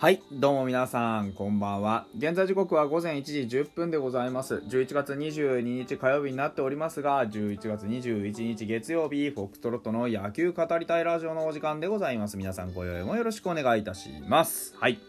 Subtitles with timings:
[0.00, 2.06] はい、どうも皆さん、こんばんは。
[2.16, 4.62] 現在時刻は午前1時10分でございます。
[4.68, 12.36] 11月22日火曜日になっておりますが、11月21日月曜日、フォックトロットの野球語りたいラジオのお時間でございます。
[12.36, 14.76] 皆さん、ご用意もよろしくお願いいたします。
[14.78, 15.00] はい。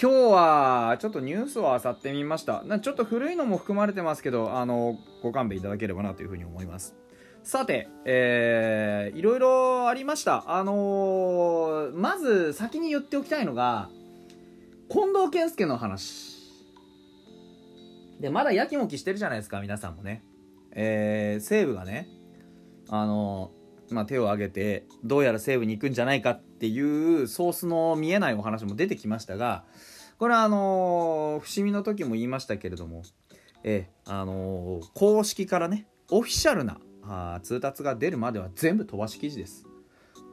[0.00, 2.62] 今日は、ちょっとニュースを漁ってみました。
[2.62, 6.94] なちょっと古いのも含まれてますけど、あの、ご勘弁いただければなというふうに思います。
[7.48, 10.44] さて、えー、いろいろありました。
[10.48, 13.88] あのーまず先に言っておきたいのが、
[14.90, 16.36] 近藤健介の話。
[18.20, 20.22] で、まだやきもきしてるじゃないですか、皆さんもね。
[20.72, 22.06] えー、西武がね、
[22.90, 29.64] あのーまあ、手を挙げて、どうやら西武に行くんじゃないかっていうソースの見えないお話も出てきましたが、
[30.18, 33.04] これはあのー伏見の時も言いましたけれども、
[33.64, 36.78] えーあのー公式からね、オフィシャルな
[37.08, 39.66] あ通達が出るまでは全部飛ばし記事です。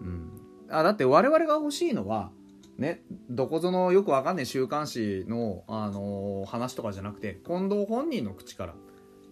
[0.02, 0.30] うん、
[0.70, 2.32] あだって我々が欲しいのは
[2.78, 8.74] ねどこぞのよくわかんない週刊誌の、あのー話とかじゃなくて近藤本人の口から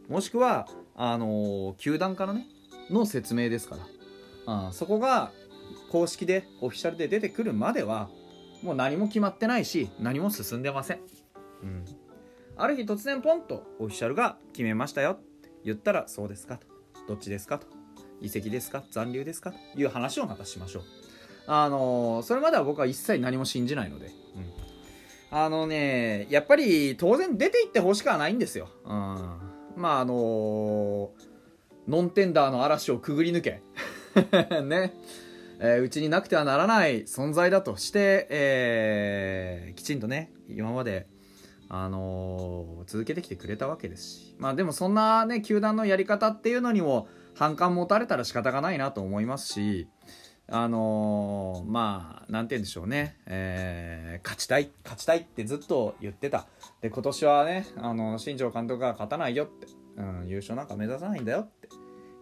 [0.08, 2.48] もしくはあのー球団からね
[2.90, 3.84] の説明ですから。
[4.46, 5.32] あそこが
[5.92, 8.10] 公式でオフィシャルで出てくるまでは
[8.62, 11.00] もう何も決まってないし何も進んでません、
[11.64, 11.86] うん、
[12.58, 16.73] ある日突然ポンとオフィシャルが決めましたよって言ったらそうですかと。
[17.08, 17.68] どっちですかと。
[18.22, 18.84] 移籍ですか？
[18.92, 19.52] 残留ですか？
[19.52, 20.84] という話をまたしましょう。
[21.48, 24.10] あのそれまでは僕は一切何も信じないので、う
[25.36, 28.92] ん、あのねやっぱり当然出て行ってほしくはないんですよ、うん、
[29.76, 31.12] まああの
[31.86, 33.62] ノンテンダーの嵐をくぐり抜け。
[34.64, 34.94] ね。
[35.60, 41.08] えーうちになくてはならない存在だとして、えーきちんとね今まで
[41.76, 44.36] あのー続けてきてくれたわけですし。
[44.38, 49.88] まあでもそんなね球団のやり方っていうのにも反感持たれたら仕方がないなと思いますし。
[50.50, 56.46] あのーまあなんて言うんでしょうね、えー勝ちたい勝ちたいってずっと言ってた。
[56.82, 59.68] で今年はねあの新庄監督が勝たないよって、
[59.98, 61.70] うん、優勝なんか目指さないんだよって。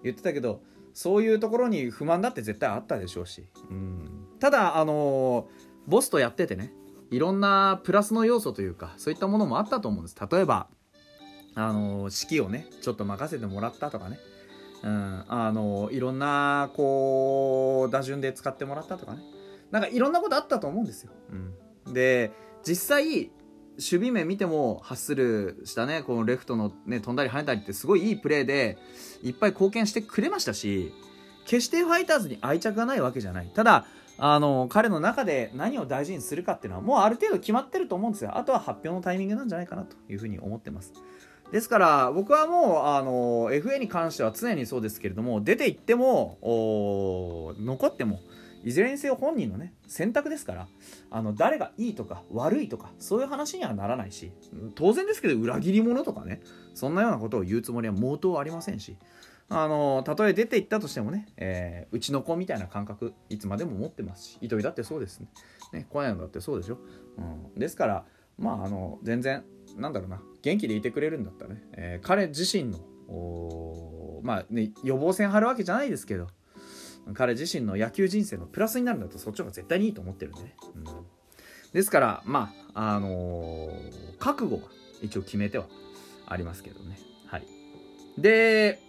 [0.03, 0.61] 言ってたけど
[0.93, 5.45] そういうところに不満だって絶対あったでしょうし、うん、ただあのー
[5.87, 6.71] ボスとやっててね。
[7.11, 10.15] いろんなプラスの要素というかそういったものもあったと思うんです。
[10.31, 10.67] 例えば
[11.53, 14.17] あの指揮をねちょっと任せてもらったとかね、
[14.83, 19.21] うん、あのいろんなこう打順で使ってもらったとかね。
[19.71, 21.13] なんかいろんなことあったと思うんですよ、
[21.87, 22.31] うん、で
[22.67, 23.31] 実際
[23.77, 28.77] 守備面見てもハッスルしたねこのレフトのね飛んだり跳ねたりってすごいいいプレーで
[29.23, 30.93] いっぱい貢献してくれましたし
[31.45, 33.51] 決してファイターズに愛着がないわけじゃない。
[33.55, 33.85] ただ
[34.23, 38.37] あの彼の中で何を大事にするかっていうのはもうある程度決まってると思うんですよ。
[38.37, 40.93] あとは発表のタイミングなんじゃないかなというふうに思ってます。
[41.51, 46.37] ですから僕はもうあの FA に関しては常にそうですけれども出ていっても
[47.59, 48.19] 残っても
[48.63, 50.67] いずれにせよ本人のね選択ですから
[51.09, 54.31] あの誰がいいとか悪いとかそういう話にはならないし
[54.75, 56.41] 当然ですけど裏切り者とかね
[56.75, 58.97] そんなようなことを言うつもりは毛頭ありませんし
[59.53, 65.27] あのたとえ出ていったとしてもね、えーうちの子みたいな感覚いつまでも持ってますし糸井だってそうですね。
[65.73, 66.77] ね小山だってそうでしょ、
[67.17, 67.21] う
[67.57, 68.05] ん、ですから
[68.37, 69.43] まああの全然
[69.77, 72.79] なんだろうな元気でいてくれるんだったらね、えー彼自身の
[74.23, 76.27] まあね予防線張るわけじゃないですけど
[77.13, 80.85] 彼自身の野球人生のプラスになるんだとそっちの方が絶対にいいと思ってるんでね、うん、
[81.73, 84.61] ですからまああのー覚悟は
[85.01, 85.65] 一応決めては
[86.27, 86.97] ありますけどね。
[87.25, 87.47] はい。
[88.17, 88.79] で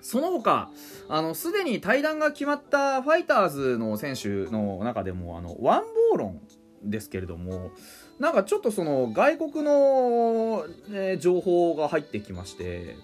[0.00, 0.70] その他
[1.08, 6.40] あのすでに対談が決まったファイターズの選手の中でもあのワンボーロン
[6.84, 7.70] ですけれども
[8.18, 12.96] なんかちょっとその外国の、え情報が入ってきまして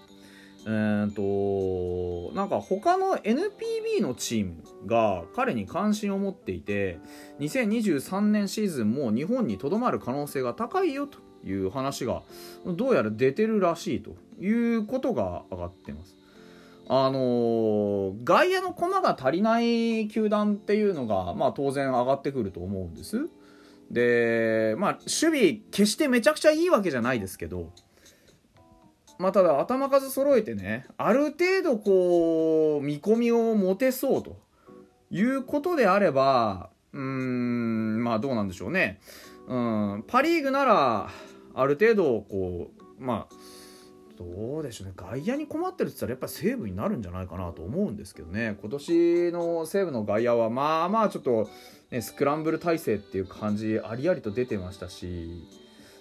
[0.67, 6.99] えー、となんか他の NPB のチームが彼に関心を持っていて
[7.39, 12.23] 2023年シーズンも日本にとどまる可能性が高いよという話が
[12.65, 16.17] どうやら出てるらしいということが上がってます。
[16.87, 23.27] あのー外野の駒が足りない球団っていうのが、まあ、当然上がってくると思うんです。
[23.91, 27.71] で、まあ、守備決してめちゃくちゃいいわけじゃないですけど、
[29.19, 34.37] まあ、ただ頭数揃えてねある程度こう見込みを持てそうと
[35.11, 38.99] いうことであればうーんまあどうなんでしょうね、
[39.47, 41.09] うん、パ・リーグなら
[41.53, 43.35] ある程度こうまあ
[44.17, 44.93] どうでしょうね。
[44.95, 48.57] 外野に困ってるって言ったらやっぱり西武になるんじゃないかなと思うんですけどね。
[48.61, 51.49] 今年の西武の外野はまあまあちょっと、
[51.91, 55.29] ね、スクランブル体制っていう感じありありと出てましたし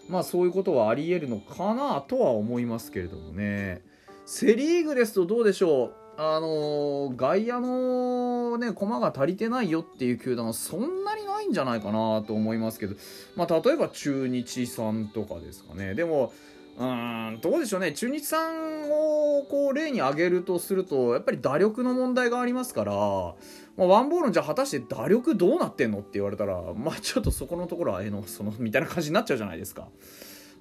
[0.09, 3.83] まあそういうことはありえるのかなとは思いますけれどもね。
[4.27, 5.95] セ・リーグですとどうでしょう。
[6.17, 12.95] あのー、外野のね、駒が足りてないよっていう球団はそんなにないんじゃないかなと思いますけど、
[13.35, 15.95] まあ、例えば中日さんとかですかね。
[15.95, 16.33] でも、
[16.77, 17.93] うん、どうでしょうね。
[17.93, 26.01] 中日さんをこう例に挙げるとすると、やっぱり打力の問題がありますから、まあ、ワンボールじゃ果たして打力どうなってんの？
[26.01, 29.89] って言われたら、まあちょっとそこのところはえの、その、みたいな感じになっちゃうじゃないですか。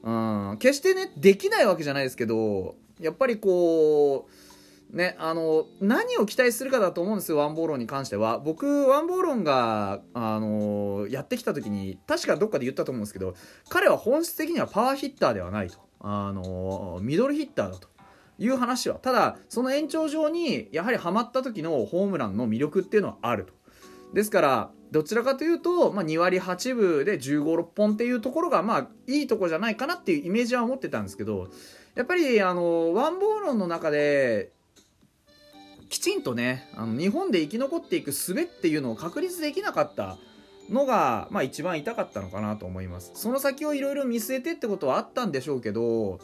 [0.04, 8.38] うん、決してね、できないわけじゃないですけど、やっぱりこう、ね、あの、何を期待するかだと思うんですよ、ワンボーロンに関しては。
[8.38, 13.34] 僕、ワンボーロンが、あの、やってきた時に、確かどっかで言ったと思うんですけど、
[13.70, 15.80] 彼は本質的にはパワーヒッターではないと。
[16.04, 17.88] あの、ミドルヒッターだと。
[18.40, 18.96] いう話は。
[18.96, 23.54] ただ、その延長上に、やはりハマった時のホームランの魅力っていうのはあると。
[24.14, 31.48] ですから、どちらかというと、まあ、2割8分で15、6本っていうところが、まあ、いいとこじゃないかなっていうイメージは持ってたんですけど、
[31.96, 34.52] やっぱり、あの、ワンボーロンの中で、
[35.90, 40.18] きちんとね、あの日本で生き残っていく術っていうのを確立できなかった
[40.70, 43.12] のが、まあ一番痛かったのかなと思います。
[43.16, 46.20] その先をいろいろ見据えてってことはあったんでしょうけど、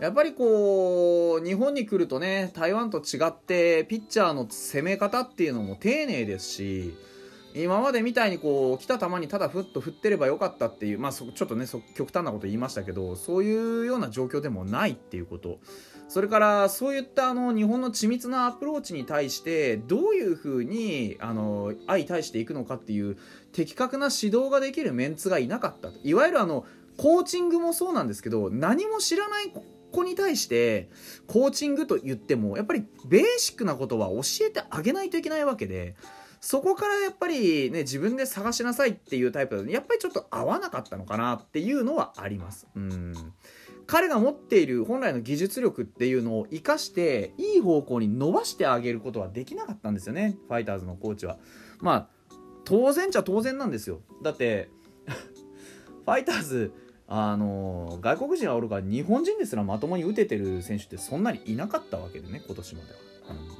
[0.00, 6.94] やっぱりこう、日本に来るとね、台湾と違って、ピッチャーの攻め方っていうのも丁寧ですし、
[7.54, 15.58] 今までみたいにこう来た球にただふっと振ってればよかったっていうまあちょっとね極端なこと言いましたけどそういうような状況でもないっていうこと
[16.08, 23.16] それからそういったあの日本の緻密なアプローチに対してどういうふうにあの相対していくのかっていう
[23.52, 26.64] 的確な指導ができるメンツがいなかったいわゆるあの
[26.96, 29.52] コーチングもそうなんですけど何も知らない
[29.90, 30.88] 子に対して
[31.26, 35.96] コーチングと言ってもやっぱりベーシックなことは教えてあげないといけないわけで
[36.44, 42.66] そこからやっぱりね、自分で探しなさいっていうタイプだと、やっぱりちょっと合わなかったのかなっていうのはあります。
[42.76, 43.14] うん。
[43.86, 51.38] 彼が持っている本来の技術力っていうのを活かして、いい方向に伸ばしてあげることはできなかったんですよね、ファイターズのコーチは。
[51.80, 52.08] まあ、
[52.64, 54.00] 当然じゃ当然なんですよ。
[54.22, 54.70] だって、
[55.06, 56.72] ファイターズ、
[57.06, 62.98] あの外国人はおるから日本人ですらまともに打ててる選手ってそんなにいなかったわけでね今年までは、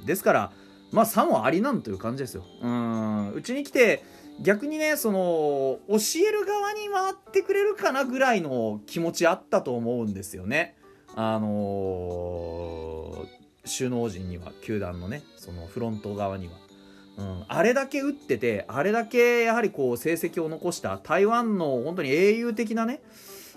[0.01, 0.53] うん、ですから
[0.91, 2.45] まあ3はありなんという感じですよ。
[2.63, 3.04] うん。
[3.35, 4.03] うちに来て、
[4.41, 5.97] 逆にね、その、教
[6.29, 10.77] える側に回ってくれるかなぐらいの気持ちあったと思うんですよね。
[11.15, 16.55] あのー、首脳陣には、球団のね、そのフロント側には。
[17.17, 23.03] うん、あれだけ打ってて、あれだけやはりこう成績を残した台湾の本当に英雄的なね、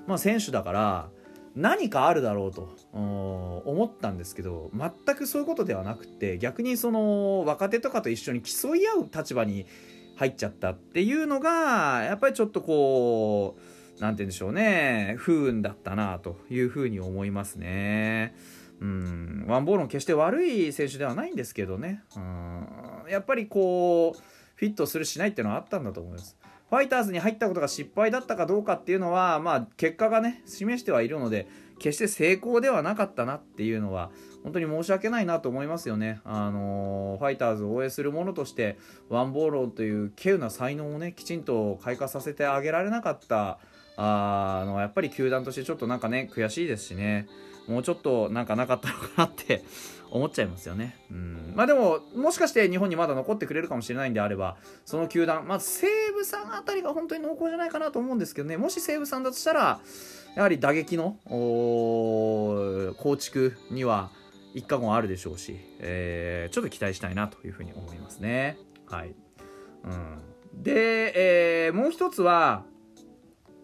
[0.05, 1.09] まあ、選手だから、
[1.57, 9.65] 何かあるだろうと思ったんですけど全くそういうことではなくて逆にその若手とかと一緒に競い合う立場に
[10.17, 18.35] 入っちゃったっていうのがやっぱりちょっとこう何て言うんでしょうね不運だったなというふうに思いますね。
[18.79, 22.67] うん、ワンボールも決して悪い選手ではないんですけどね、うん、
[23.09, 24.21] やっぱりこう
[24.53, 26.37] フィットするしないっていうのはあったんだと思います。
[26.69, 31.47] ファイターズに入ったことが失敗だったかどうかっていうのは、まあ、結果がね、示してはいるので、
[31.79, 34.11] 決して成功ではなかったなっていうのは、
[34.43, 36.19] 本当に申し訳ないなと思いますよね。
[36.25, 38.77] あのー、ファイターズを応援する者として、
[39.07, 43.59] ワンボーローという稀有な才能をね、きちんと開花させてあげられなかった、
[43.97, 47.27] あの、やっぱり球団としてちょっとなんかね、悔しいですしね、
[47.67, 49.63] もうちょっとなんかなかったのかなって
[50.09, 50.95] 思っちゃいますよね。
[51.11, 51.53] うん。
[51.55, 59.81] まあでも、もしかして日本にまだ残ってくれるかもしれないんであれば、その球団、まあ西武さんあたりが本当に濃厚じゃないかなと思うんですけどね、もし西武さんだとしたら、
[60.35, 64.11] やはり打撃の構築には
[64.53, 68.57] 一過言あるでしょうし、えー、ちょっと期待したいなというふうに思いますね。
[68.85, 69.15] はい。
[69.83, 70.63] うん。
[70.63, 72.63] で、えー、もう一つは、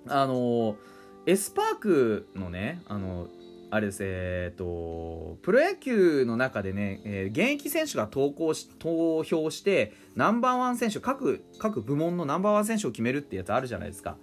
[0.08, 0.78] あの、
[1.26, 3.28] エスパークのね、あの、
[3.72, 14.18] あれです、えっ、と、プロ野球の中でね、えー、現役選手が投稿し、投票して、ナンバーワン選手、各、各部門のナンバーワン選手を決めるってやつあるじゃないですか。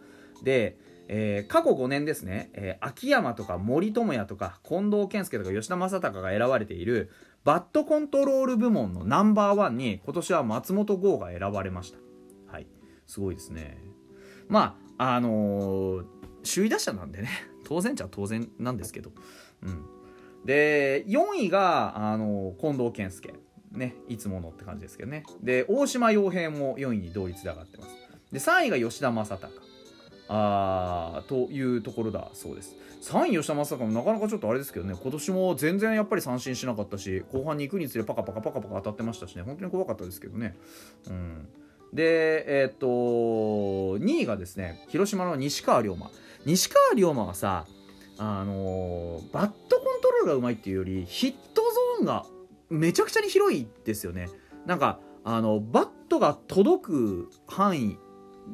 [0.45, 0.77] で、
[1.09, 7.11] えー、過去5年ですね、えー、秋山とか森友哉とか近藤健介とか吉田正尚が選ばれている
[7.43, 11.99] バットコントロール部門のナンバーワンに今年は松本剛が選ばれました。
[12.47, 12.69] はい。
[13.09, 13.79] すごいですね。
[14.49, 16.05] まあ、のー、
[16.55, 17.29] 首位打者なんでね、
[17.65, 19.11] 当然ちゃ当然なんですけど。
[19.63, 19.87] うん。
[20.45, 23.35] で、4位が、あの近藤健介。
[23.73, 25.23] ね、いつものって感じですけどね。
[25.43, 27.95] で、大島洋平も4位に同率で上がってます。
[28.33, 29.49] で、3位が吉田正尚。
[30.29, 32.77] あーというところだそうです。
[33.03, 40.57] 3位吉田正尚もなかなかちょっとあれですけどね、今年も全然やっぱり三振しなかったし、後半に行くにつれパカパカパカパカ当たってましたしね、本当に怖かったですけどね。
[41.09, 41.49] うん。
[41.93, 42.87] で、えー、っと、
[43.99, 46.11] 2位がですね、広島の西川龍馬。
[46.47, 47.67] 西川龍馬はさ、
[48.23, 52.27] あのー、バットコントロールがうまいっていうよりヒットゾーンが
[52.69, 54.29] めちゃくちゃに広いですよね
[54.67, 57.99] なんかあのバットが届く範囲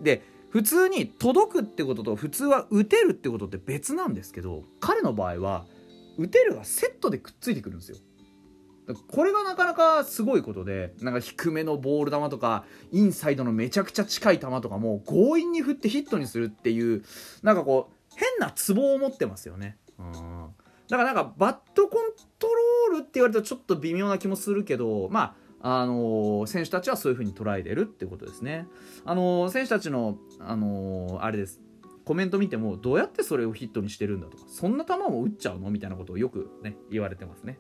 [0.03, 5.67] で普通に届くってことと普通は打てるってことって別なんですけど彼の場合は
[6.17, 7.99] 打てるがセットでくっついてくるんですよ
[9.09, 17.05] これがなかなかすごいことでなんか低めのボール球とかインサイドのめちゃくちゃ近い球とかも強引に振ってヒットにするっていう
[17.43, 19.77] なんかこう変なツボを持ってますよね。
[20.89, 28.69] だからなんかバットコントロールって言われるとちょっと微妙な気もするけどまああのー、選手たちはそういう風に捉えてるってことですね。
[29.05, 31.61] あのー、選手たちの、あのー、あれです。
[32.07, 35.71] コメント見てもどうやってそれをヒットにしてるんだとかそんな球も打っちゃうの？
[35.71, 37.59] みたいなことをよくね言われてますね、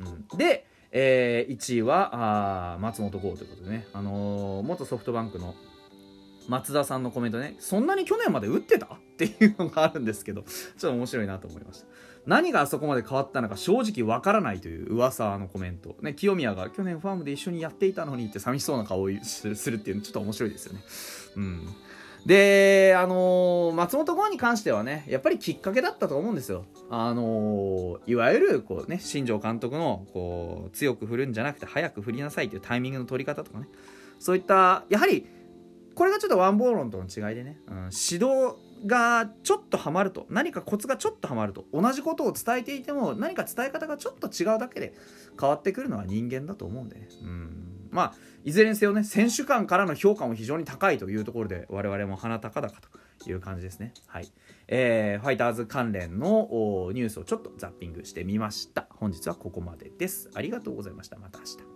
[0.00, 5.54] うん、で、えー、1位はあ松本剛ということでね、あのー、元ソフトバンクの
[6.48, 7.54] 松田さんのコメントね。
[7.60, 8.86] そんなに去年まで打ってた？
[8.86, 11.86] っていうのがあるんですけどちょっと面白いなと思いました。
[12.26, 15.96] 何があそこまで変わったのか正直わからないという噂のコメント。
[16.00, 20.80] ね清宮が去年ファームで一緒にやっていたのにって寂しそうな顔をするっていうのちょっと面白いですよね。
[21.36, 21.68] うん。
[22.26, 26.64] で、あのー、松本剛に関してはね、やっぱりきっかけだったと思うんですよ。
[26.88, 33.66] あのー、いわゆる、こうね、新庄監督の、こう、強く振るんじゃなくて早く振りなさいというタイミングの取り方とかね、
[34.20, 35.26] そういった、やはり、
[35.94, 44.94] これがちょっとワンボーロンとの違いでね、うん、指導がちょっとはまると何かコツがちょっとはまると同じことを伝えていても何か伝え方がちょっと違うだけで
[45.38, 53.94] 変わってくるのは人間だと思うんでね、うん、まあいずれにせよね選手間からの評価も非常に高いというところで我々も鼻高々という感じですね。
[54.08, 54.28] はい、
[54.66, 58.88] えー、ファイターズ関連のニュースをちょっとザッピングしてみました。
[58.90, 60.30] 本日はここまでです。
[60.34, 61.18] ありがとうございました。
[61.18, 61.71] また明日。